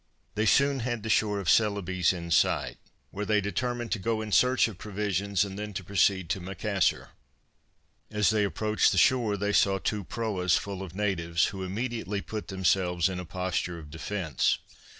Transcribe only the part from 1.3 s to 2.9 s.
of Celebes in sight,